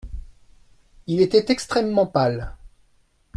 Il 1.05 1.21
était 1.21 1.51
extrêmement 1.51 2.07
pâle. 2.07 2.55